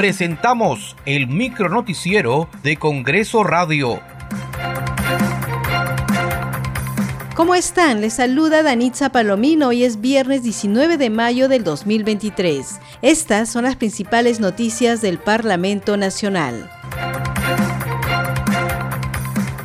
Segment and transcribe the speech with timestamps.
[0.00, 4.00] presentamos el micronoticiero de Congreso Radio.
[7.34, 8.00] ¿Cómo están?
[8.00, 9.68] Les saluda Danitza Palomino.
[9.68, 12.80] Hoy es viernes 19 de mayo del 2023.
[13.02, 16.70] Estas son las principales noticias del Parlamento Nacional.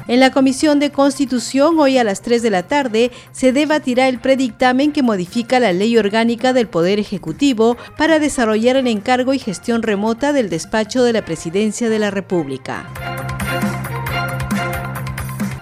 [0.07, 4.19] En la Comisión de Constitución, hoy a las 3 de la tarde, se debatirá el
[4.19, 9.81] predictamen que modifica la ley orgánica del Poder Ejecutivo para desarrollar el encargo y gestión
[9.81, 12.85] remota del despacho de la Presidencia de la República.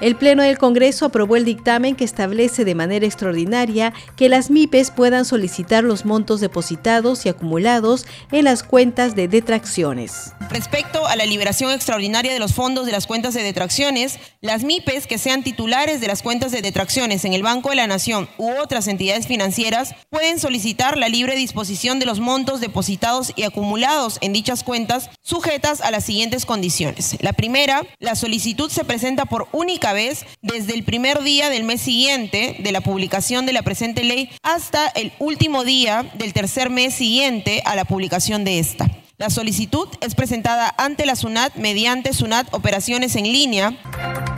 [0.03, 4.91] El Pleno del Congreso aprobó el dictamen que establece de manera extraordinaria que las MIPES
[4.91, 10.33] puedan solicitar los montos depositados y acumulados en las cuentas de detracciones.
[10.49, 15.07] Respecto a la liberación extraordinaria de los fondos de las cuentas de detracciones, las MIPES
[15.07, 18.51] que sean titulares de las cuentas de detracciones en el Banco de la Nación u
[18.61, 24.33] otras entidades financieras pueden solicitar la libre disposición de los montos depositados y acumulados en
[24.33, 27.15] dichas cuentas sujetas a las siguientes condiciones.
[27.21, 29.92] La primera, la solicitud se presenta por única
[30.41, 34.87] desde el primer día del mes siguiente de la publicación de la presente ley hasta
[34.87, 38.89] el último día del tercer mes siguiente a la publicación de esta.
[39.17, 44.32] La solicitud es presentada ante la SUNAT mediante SUNAT Operaciones en línea.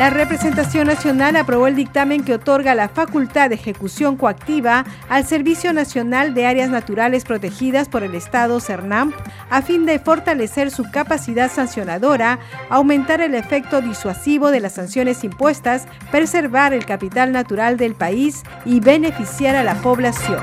[0.00, 5.74] La representación nacional aprobó el dictamen que otorga la facultad de ejecución coactiva al Servicio
[5.74, 9.12] Nacional de Áreas Naturales Protegidas por el Estado CERNAM
[9.50, 12.38] a fin de fortalecer su capacidad sancionadora,
[12.70, 18.80] aumentar el efecto disuasivo de las sanciones impuestas, preservar el capital natural del país y
[18.80, 20.40] beneficiar a la población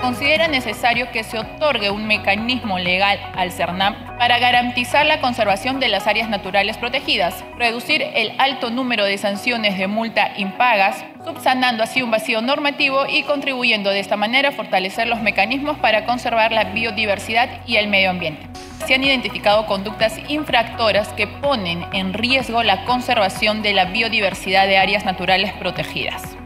[0.00, 5.88] considera necesario que se otorgue un mecanismo legal al CERNAM para garantizar la conservación de
[5.88, 12.02] las áreas naturales protegidas, reducir el alto número de sanciones de multa impagas, subsanando así
[12.02, 16.64] un vacío normativo y contribuyendo de esta manera a fortalecer los mecanismos para conservar la
[16.64, 18.46] biodiversidad y el medio ambiente.
[18.86, 24.78] Se han identificado conductas infractoras que ponen en riesgo la conservación de la biodiversidad de
[24.78, 26.36] áreas naturales protegidas.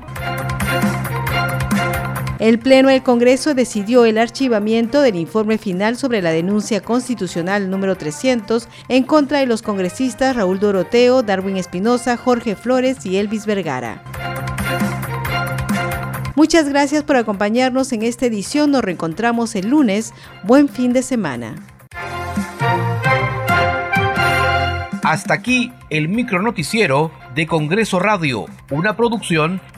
[2.41, 7.97] El Pleno del Congreso decidió el archivamiento del informe final sobre la denuncia constitucional número
[7.97, 14.03] 300 en contra de los congresistas Raúl Doroteo, Darwin Espinosa, Jorge Flores y Elvis Vergara.
[16.35, 18.71] Muchas gracias por acompañarnos en esta edición.
[18.71, 20.15] Nos reencontramos el lunes.
[20.43, 21.57] Buen fin de semana.
[25.03, 29.61] Hasta aquí el micronoticiero de Congreso Radio, una producción